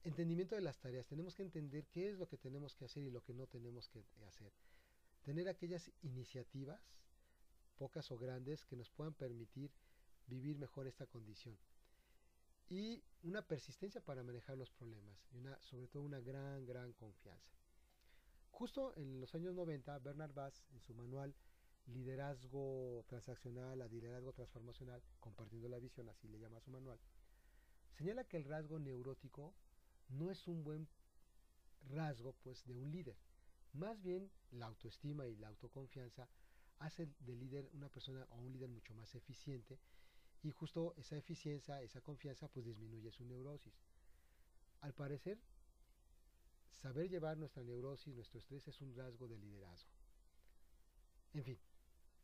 Entendimiento 0.05 0.55
de 0.55 0.61
las 0.61 0.79
tareas. 0.79 1.07
Tenemos 1.07 1.35
que 1.35 1.43
entender 1.43 1.87
qué 1.87 2.11
es 2.11 2.19
lo 2.19 2.29
que 2.29 2.38
tenemos 2.38 2.75
que 2.75 2.85
hacer 2.85 3.03
y 3.03 3.11
lo 3.11 3.23
que 3.23 3.35
no 3.35 3.47
tenemos 3.47 3.88
que 3.88 4.05
hacer 4.27 4.53
tener 5.29 5.47
aquellas 5.47 5.91
iniciativas, 6.00 6.81
pocas 7.77 8.11
o 8.11 8.17
grandes, 8.17 8.65
que 8.65 8.77
nos 8.77 8.91
puedan 8.91 9.12
permitir 9.12 9.71
vivir 10.27 10.57
mejor 10.57 10.87
esta 10.87 11.07
condición. 11.07 11.55
Y 12.71 13.03
una 13.23 13.43
persistencia 13.43 14.00
para 14.00 14.23
manejar 14.23 14.57
los 14.57 14.71
problemas, 14.71 15.19
y 15.31 15.37
una, 15.37 15.61
sobre 15.61 15.87
todo 15.87 16.03
una 16.03 16.21
gran, 16.21 16.65
gran 16.65 16.95
confianza. 16.95 17.53
Justo 18.50 18.95
en 18.97 19.21
los 19.21 19.35
años 19.35 19.55
90, 19.55 19.99
Bernard 19.99 20.33
Bass, 20.33 20.65
en 20.73 20.81
su 20.81 20.95
manual 20.95 21.35
Liderazgo 21.88 23.04
Transaccional 23.09 23.80
a 23.80 23.88
Liderazgo 23.88 24.33
Transformacional, 24.33 25.02
compartiendo 25.21 25.68
la 25.68 25.78
visión, 25.78 26.09
así 26.09 26.28
le 26.28 26.38
llama 26.38 26.61
su 26.61 26.71
manual, 26.71 26.99
señala 27.92 28.25
que 28.25 28.37
el 28.37 28.45
rasgo 28.45 28.78
neurótico 28.78 29.54
no 30.09 30.30
es 30.30 30.47
un 30.47 30.64
buen 30.64 30.88
rasgo 31.88 32.35
pues 32.42 32.66
de 32.66 32.75
un 32.75 32.90
líder, 32.90 33.16
más 33.73 34.02
bien 34.02 34.30
la 34.50 34.66
autoestima 34.66 35.26
y 35.26 35.37
la 35.37 35.49
autoconfianza 35.49 36.28
hace 36.78 37.09
del 37.21 37.40
líder 37.40 37.68
una 37.73 37.88
persona 37.88 38.26
o 38.30 38.37
un 38.37 38.52
líder 38.52 38.68
mucho 38.68 38.95
más 38.95 39.14
eficiente 39.14 39.78
y 40.42 40.50
justo 40.50 40.95
esa 40.97 41.16
eficiencia, 41.16 41.83
esa 41.83 42.00
confianza 42.00 42.49
pues 42.49 42.64
disminuye 42.64 43.11
su 43.11 43.25
neurosis. 43.25 43.75
Al 44.80 44.95
parecer, 44.95 45.38
saber 46.71 47.09
llevar 47.09 47.37
nuestra 47.37 47.64
neurosis, 47.64 48.14
nuestro 48.14 48.38
estrés 48.38 48.68
es 48.68 48.80
un 48.80 48.95
rasgo 48.95 49.26
de 49.26 49.37
liderazgo. 49.37 49.90
En 51.35 51.45
fin, 51.45 51.59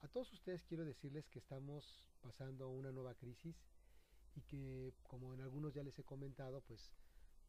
a 0.05 0.09
todos 0.09 0.31
ustedes 0.35 0.63
quiero 0.65 0.85
decirles 0.85 1.31
que 1.31 1.39
estamos 1.39 2.11
pasando 2.21 2.69
una 2.69 2.93
nueva 2.93 3.15
crisis 3.15 3.57
y 4.35 4.43
que 4.43 4.93
como 5.03 5.33
en 5.33 5.41
algunos 5.41 5.73
ya 5.73 5.83
les 5.83 5.99
he 5.99 6.05
comentado, 6.05 6.61
pues 6.61 6.93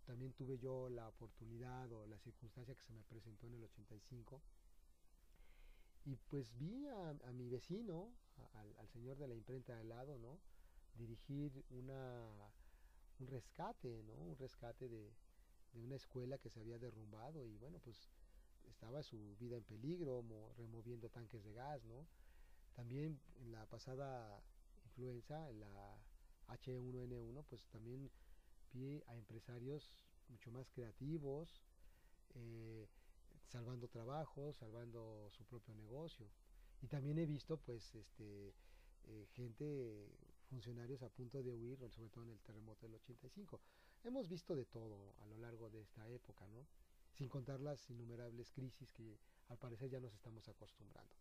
también 0.06 0.32
tuve 0.32 0.58
yo 0.58 0.88
la 0.90 1.10
oportunidad 1.10 1.92
o 1.92 2.08
la 2.08 2.18
circunstancia 2.20 2.74
que 2.74 2.82
se 2.82 2.94
me 2.94 3.04
presentó 3.04 3.48
en 3.48 3.56
el 3.56 3.64
85 3.66 4.42
y 6.06 6.16
pues 6.30 6.56
vi 6.58 6.88
a, 6.88 7.14
mi 7.34 7.50
vecino, 7.50 8.14
al, 8.54 8.88
señor 8.88 9.18
de 9.18 9.28
la 9.28 9.36
imprenta 9.36 9.76
de 9.76 9.84
lado, 9.84 10.18
¿no? 10.18 10.40
Dirigir 10.94 11.52
una, 11.72 12.26
un 13.20 13.28
rescate, 13.28 14.02
¿no? 14.04 14.14
Un 14.14 14.38
rescate 14.38 14.88
de, 14.88 15.12
de 15.74 15.82
una 15.82 15.96
escuela 15.96 16.38
que 16.38 16.50
se 16.50 16.62
había 16.62 16.80
derrumbado 16.80 17.46
y 17.46 17.58
bueno, 17.58 17.80
pues 17.80 18.08
estaba 18.64 19.04
su 19.04 19.36
vida 19.40 19.58
en 19.58 19.64
peligro, 19.64 20.24
removiendo 20.56 21.10
tanques 21.10 21.44
de 21.44 21.54
gas, 21.54 21.84
¿no? 21.84 22.08
También 22.76 23.20
en 23.42 23.52
la 23.52 23.66
pasada 23.66 24.42
influenza, 24.84 25.50
en 25.50 25.60
la 25.60 25.98
H1N1, 26.48 27.44
pues 27.50 27.66
también 27.68 28.12
a 29.08 29.16
empresarios 29.16 29.90
mucho 30.28 30.52
más 30.52 30.70
creativos, 30.70 31.62
eh, 32.34 32.88
salvando 33.48 33.88
trabajos, 33.88 34.58
salvando 34.58 35.30
su 35.32 35.46
propio 35.46 35.74
negocio. 35.76 36.30
Y 36.82 36.88
también 36.88 37.18
he 37.18 37.26
visto 37.26 37.58
pues 37.58 37.96
este 37.96 38.54
eh, 39.08 39.28
gente, 39.34 40.10
funcionarios 40.50 41.04
a 41.04 41.10
punto 41.10 41.42
de 41.42 41.54
huir, 41.54 41.78
sobre 41.90 42.10
todo 42.10 42.24
en 42.26 42.32
el 42.32 42.42
terremoto 42.42 42.86
del 42.86 42.96
85. 42.96 43.62
hemos 44.04 44.28
visto 44.28 44.56
de 44.56 44.66
todo 44.66 45.16
a 45.22 45.26
lo 45.26 45.38
largo 45.38 45.70
de 45.70 45.82
esta 45.82 46.08
época, 46.10 46.48
¿no? 46.48 46.68
Sin 47.14 47.30
contar 47.30 47.60
las 47.62 47.90
innumerables 47.90 48.52
crisis 48.52 48.92
que 48.92 49.18
al 49.48 49.58
parecer 49.58 49.90
ya 49.90 50.00
nos 50.00 50.14
estamos 50.14 50.48
acostumbrando. 50.50 51.16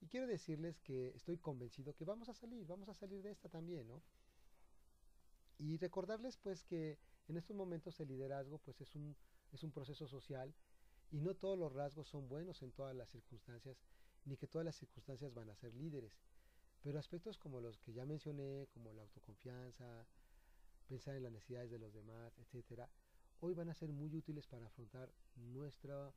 Y 0.00 0.06
quiero 0.06 0.26
decirles 0.26 0.80
que 0.80 1.08
estoy 1.14 1.36
convencido 1.36 1.94
que 1.94 2.04
vamos 2.04 2.28
a 2.28 2.34
salir, 2.34 2.66
vamos 2.66 2.88
a 2.88 2.94
salir 2.94 3.22
de 3.22 3.30
esta 3.30 3.48
también, 3.48 3.86
¿no? 3.86 4.02
Y 5.58 5.76
recordarles 5.76 6.38
pues 6.38 6.64
que 6.64 6.98
en 7.28 7.36
estos 7.36 7.54
momentos 7.54 8.00
el 8.00 8.08
liderazgo 8.08 8.58
pues 8.58 8.80
es 8.80 8.94
un, 8.94 9.14
es 9.52 9.62
un 9.62 9.72
proceso 9.72 10.08
social 10.08 10.54
y 11.10 11.20
no 11.20 11.34
todos 11.34 11.58
los 11.58 11.72
rasgos 11.72 12.08
son 12.08 12.28
buenos 12.28 12.62
en 12.62 12.72
todas 12.72 12.96
las 12.96 13.10
circunstancias, 13.10 13.82
ni 14.24 14.36
que 14.36 14.46
todas 14.46 14.64
las 14.64 14.76
circunstancias 14.76 15.34
van 15.34 15.50
a 15.50 15.54
ser 15.54 15.74
líderes. 15.74 16.18
Pero 16.82 16.98
aspectos 16.98 17.36
como 17.36 17.60
los 17.60 17.78
que 17.78 17.92
ya 17.92 18.06
mencioné, 18.06 18.68
como 18.72 18.92
la 18.94 19.02
autoconfianza, 19.02 20.06
pensar 20.88 21.14
en 21.14 21.24
las 21.24 21.32
necesidades 21.32 21.70
de 21.70 21.78
los 21.78 21.92
demás, 21.92 22.38
etcétera, 22.38 22.88
hoy 23.40 23.54
van 23.54 23.68
a 23.68 23.74
ser 23.74 23.90
muy 23.92 24.14
útiles 24.14 24.46
para 24.46 24.66
afrontar 24.66 25.12
nuestra 25.36 26.12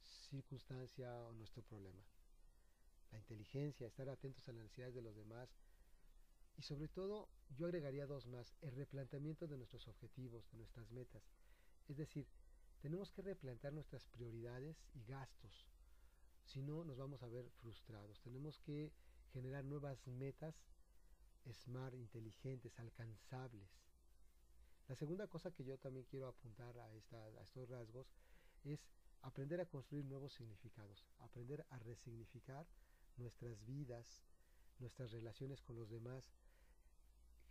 circunstancia 0.00 1.22
o 1.24 1.32
nuestro 1.32 1.62
problema. 1.62 2.02
La 3.10 3.18
inteligencia, 3.18 3.86
estar 3.86 4.08
atentos 4.08 4.48
a 4.48 4.52
las 4.52 4.62
necesidades 4.62 4.94
de 4.94 5.02
los 5.02 5.16
demás 5.16 5.48
y 6.58 6.62
sobre 6.62 6.88
todo 6.88 7.28
yo 7.56 7.66
agregaría 7.66 8.06
dos 8.06 8.26
más, 8.26 8.52
el 8.62 8.72
replanteamiento 8.72 9.46
de 9.46 9.56
nuestros 9.56 9.86
objetivos, 9.86 10.50
de 10.50 10.58
nuestras 10.58 10.90
metas. 10.90 11.22
Es 11.86 11.96
decir, 11.96 12.26
tenemos 12.80 13.12
que 13.12 13.22
replantear 13.22 13.72
nuestras 13.72 14.04
prioridades 14.06 14.76
y 14.94 15.04
gastos, 15.04 15.66
si 16.44 16.62
no 16.62 16.84
nos 16.84 16.96
vamos 16.96 17.22
a 17.22 17.28
ver 17.28 17.48
frustrados. 17.62 18.20
Tenemos 18.20 18.58
que 18.60 18.92
generar 19.32 19.64
nuevas 19.64 20.06
metas 20.06 20.54
smart, 21.52 21.94
inteligentes, 21.94 22.78
alcanzables. 22.78 23.70
La 24.88 24.96
segunda 24.96 25.26
cosa 25.28 25.52
que 25.52 25.64
yo 25.64 25.78
también 25.78 26.06
quiero 26.06 26.26
apuntar 26.26 26.76
a, 26.78 26.92
esta, 26.94 27.22
a 27.24 27.42
estos 27.42 27.68
rasgos 27.68 28.06
es 28.64 28.88
aprender 29.22 29.60
a 29.60 29.66
construir 29.66 30.04
nuevos 30.04 30.32
significados, 30.32 31.06
aprender 31.18 31.64
a 31.70 31.78
resignificar 31.78 32.66
nuestras 33.18 33.64
vidas, 33.64 34.24
nuestras 34.78 35.10
relaciones 35.12 35.60
con 35.62 35.76
los 35.76 35.90
demás, 35.90 36.32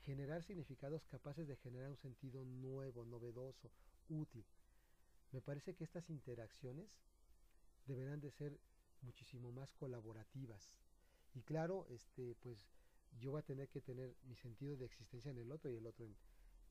generar 0.06 0.44
significados 0.44 1.06
capaces 1.06 1.48
de 1.48 1.58
generar 1.58 1.90
un 1.90 1.98
sentido 1.98 2.44
nuevo, 2.46 3.06
novedoso, 3.06 3.72
útil. 4.10 4.46
Me 5.32 5.42
parece 5.42 5.76
que 5.76 5.84
estas 5.84 6.10
interacciones 6.10 6.90
deberán 7.86 8.22
de 8.22 8.32
ser 8.32 8.60
muchísimo 9.02 9.52
más 9.52 9.74
colaborativas. 9.74 10.80
Y 11.34 11.42
claro, 11.42 11.86
este, 11.90 12.36
pues 12.36 12.58
yo 13.20 13.32
voy 13.32 13.40
a 13.40 13.46
tener 13.46 13.70
que 13.70 13.82
tener 13.82 14.16
mi 14.24 14.36
sentido 14.36 14.78
de 14.78 14.86
existencia 14.86 15.32
en 15.32 15.38
el 15.38 15.52
otro 15.52 15.70
y 15.72 15.76
el 15.76 15.86
otro 15.86 16.06
en, 16.06 16.16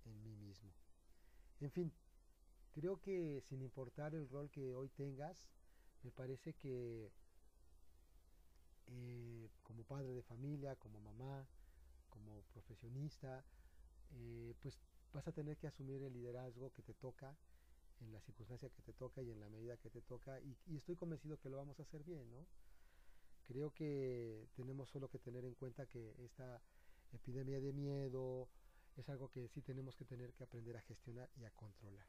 en 0.07 0.23
mí 0.23 0.35
mismo. 0.37 0.73
En 1.61 1.71
fin, 1.71 1.93
creo 2.73 3.00
que 3.00 3.41
sin 3.43 3.62
importar 3.62 4.15
el 4.15 4.29
rol 4.29 4.50
que 4.50 4.75
hoy 4.75 4.88
tengas, 4.91 5.49
me 6.03 6.11
parece 6.11 6.55
que 6.55 7.11
eh, 8.88 9.49
como 9.62 9.85
padre 9.85 10.14
de 10.14 10.23
familia, 10.23 10.76
como 10.76 11.00
mamá, 11.00 11.47
como 12.09 12.43
profesionista, 12.52 13.45
eh, 14.12 14.55
pues 14.61 14.78
vas 15.12 15.26
a 15.26 15.33
tener 15.33 15.57
que 15.57 15.66
asumir 15.66 16.02
el 16.02 16.12
liderazgo 16.12 16.73
que 16.73 16.83
te 16.83 16.95
toca 16.95 17.37
en 18.00 18.12
la 18.12 18.21
circunstancia 18.21 18.69
que 18.69 18.83
te 18.83 18.93
toca 18.93 19.23
y 19.23 19.31
en 19.31 19.40
la 19.40 19.49
medida 19.49 19.76
que 19.78 19.90
te 19.90 20.02
toca 20.02 20.40
y, 20.40 20.57
estoy 20.76 20.97
convencido 20.97 21.38
que 21.38 21.49
lo 21.49 21.57
vamos 21.57 21.78
a 21.81 21.83
hacer 21.83 22.02
bien, 22.05 22.31
¿no? 22.31 22.47
Creo 23.43 23.73
que 23.73 24.49
tenemos 24.55 24.90
solo 24.90 25.09
que 25.09 25.19
tener 25.19 25.45
en 25.45 25.55
cuenta 25.55 25.87
que 25.87 26.14
esta 26.25 26.61
epidemia 27.12 27.61
de 27.61 27.73
miedo 27.73 28.49
es 28.97 29.09
algo 29.09 29.31
que 29.31 29.49
sí 29.49 29.62
tenemos 29.62 29.97
que 29.97 30.05
tener 30.05 30.33
que 30.35 30.45
aprender 30.45 30.76
a 30.76 30.83
gestionar 30.83 31.31
y 31.37 31.45
a 31.45 31.50
controlar. 31.52 32.07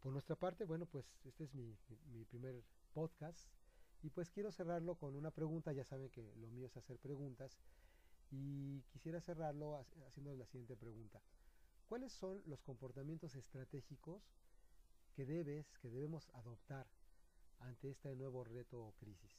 Por 0.00 0.12
nuestra 0.12 0.36
parte, 0.36 0.64
bueno, 0.64 0.86
pues 0.86 1.06
este 1.24 1.44
es 1.44 1.54
mi, 1.54 1.76
mi 2.12 2.24
primer 2.24 2.62
podcast 2.92 3.48
y 4.02 4.10
pues 4.10 4.30
quiero 4.30 4.50
cerrarlo 4.50 4.94
con 4.94 5.14
una 5.14 5.30
pregunta, 5.30 5.72
ya 5.72 5.84
saben 5.84 6.10
que 6.10 6.22
lo 6.36 6.48
mío 6.48 6.66
es 6.66 6.76
hacer 6.76 6.98
preguntas 6.98 7.58
y 8.30 8.80
quisiera 8.92 9.20
cerrarlo 9.20 9.84
haciendo 10.06 10.34
la 10.36 10.46
siguiente 10.46 10.76
pregunta. 10.76 11.20
¿Cuáles 11.88 12.12
son 12.12 12.42
los 12.46 12.62
comportamientos 12.62 13.34
estratégicos 13.34 14.22
que 15.12 15.26
debes, 15.26 15.76
que 15.78 15.90
debemos 15.90 16.30
adoptar 16.34 16.86
ante 17.58 17.90
este 17.90 18.14
nuevo 18.14 18.44
reto 18.44 18.80
o 18.80 18.92
crisis? 18.92 19.32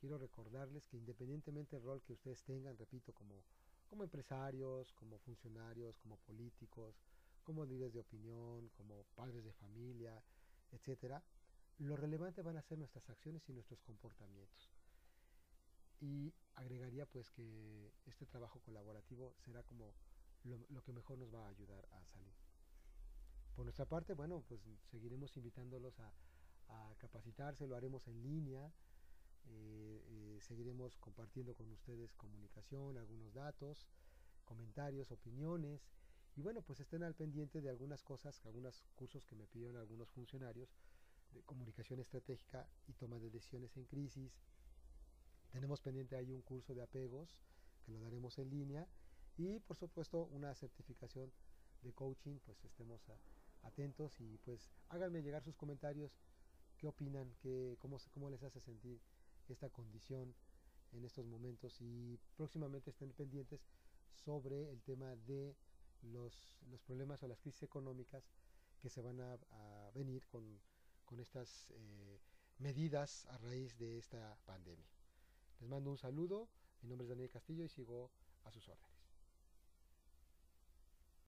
Quiero 0.00 0.18
recordarles 0.18 0.86
que 0.88 0.96
independientemente 0.96 1.76
del 1.76 1.84
rol 1.84 2.02
que 2.02 2.14
ustedes 2.14 2.42
tengan, 2.44 2.76
repito, 2.76 3.12
como, 3.12 3.44
como 3.86 4.04
empresarios, 4.04 4.92
como 4.94 5.18
funcionarios, 5.18 5.98
como 5.98 6.16
políticos, 6.16 6.96
como 7.42 7.64
líderes 7.64 7.92
de 7.92 8.00
opinión, 8.00 8.68
como 8.70 9.04
padres 9.14 9.44
de 9.44 9.52
familia, 9.52 10.22
etcétera, 10.72 11.22
lo 11.78 11.96
relevante 11.96 12.42
van 12.42 12.56
a 12.56 12.62
ser 12.62 12.78
nuestras 12.78 13.08
acciones 13.10 13.48
y 13.48 13.52
nuestros 13.52 13.80
comportamientos. 13.82 14.70
Y 16.00 16.32
agregaría 16.54 17.06
pues 17.06 17.30
que 17.30 17.92
este 18.06 18.26
trabajo 18.26 18.60
colaborativo 18.60 19.34
será 19.44 19.62
como 19.62 19.94
lo, 20.44 20.82
que 20.82 20.92
mejor 20.92 21.18
nos 21.18 21.32
va 21.34 21.46
a 21.46 21.48
ayudar 21.48 21.86
a 21.92 22.04
salir. 22.06 22.34
Por 23.54 23.64
nuestra 23.64 23.86
parte, 23.86 24.14
bueno, 24.14 24.42
pues 24.48 24.60
seguiremos 24.90 25.36
invitándolos 25.36 25.98
a, 26.00 26.12
a 26.68 26.94
capacitarse, 26.98 27.66
lo 27.66 27.76
haremos 27.76 28.06
en 28.08 28.22
línea, 28.22 28.72
eh, 29.46 30.02
eh, 30.06 30.38
seguiremos 30.40 30.96
compartiendo 30.96 31.54
con 31.54 31.70
ustedes 31.70 32.14
comunicación, 32.14 32.96
algunos 32.96 33.32
datos, 33.32 33.86
comentarios, 34.44 35.10
opiniones, 35.10 35.86
y 36.36 36.42
bueno, 36.42 36.62
pues 36.62 36.80
estén 36.80 37.02
al 37.02 37.14
pendiente 37.14 37.60
de 37.60 37.68
algunas 37.68 38.02
cosas, 38.02 38.44
algunos 38.44 38.84
cursos 38.96 39.24
que 39.24 39.36
me 39.36 39.46
pidieron 39.46 39.76
algunos 39.76 40.10
funcionarios 40.10 40.74
de 41.34 41.42
comunicación 41.42 42.00
estratégica 42.00 42.66
y 42.86 42.94
toma 42.94 43.18
de 43.18 43.30
decisiones 43.30 43.76
en 43.76 43.84
crisis. 43.84 44.40
Tenemos 45.50 45.80
pendiente 45.80 46.16
ahí 46.16 46.32
un 46.32 46.42
curso 46.42 46.74
de 46.74 46.82
apegos 46.82 47.38
que 47.84 47.92
lo 47.92 48.00
daremos 48.00 48.38
en 48.38 48.50
línea. 48.50 48.88
Y 49.36 49.58
por 49.60 49.76
supuesto 49.76 50.26
una 50.26 50.54
certificación 50.54 51.32
de 51.82 51.92
coaching, 51.92 52.38
pues 52.44 52.64
estemos 52.64 53.02
atentos 53.62 54.20
y 54.20 54.38
pues 54.38 54.70
háganme 54.88 55.22
llegar 55.22 55.42
sus 55.42 55.56
comentarios, 55.56 56.16
qué 56.76 56.86
opinan, 56.86 57.34
qué, 57.40 57.76
cómo, 57.80 57.98
cómo 58.12 58.30
les 58.30 58.42
hace 58.42 58.60
sentir 58.60 59.00
esta 59.48 59.68
condición 59.70 60.34
en 60.92 61.04
estos 61.04 61.26
momentos 61.26 61.80
y 61.80 62.18
próximamente 62.36 62.90
estén 62.90 63.12
pendientes 63.12 63.66
sobre 64.12 64.70
el 64.70 64.80
tema 64.82 65.16
de 65.16 65.56
los, 66.02 66.56
los 66.70 66.80
problemas 66.82 67.22
o 67.22 67.28
las 67.28 67.40
crisis 67.40 67.64
económicas 67.64 68.24
que 68.80 68.88
se 68.88 69.00
van 69.00 69.20
a 69.20 69.90
venir 69.94 70.24
con, 70.26 70.60
con 71.04 71.20
estas 71.20 71.70
eh, 71.70 72.20
medidas 72.58 73.26
a 73.26 73.38
raíz 73.38 73.76
de 73.78 73.98
esta 73.98 74.36
pandemia. 74.44 74.88
Les 75.60 75.68
mando 75.68 75.90
un 75.90 75.98
saludo, 75.98 76.48
mi 76.82 76.88
nombre 76.88 77.04
es 77.04 77.10
Daniel 77.10 77.30
Castillo 77.30 77.64
y 77.64 77.68
sigo 77.68 78.10
a 78.44 78.50
sus 78.50 78.68
órdenes. 78.68 78.93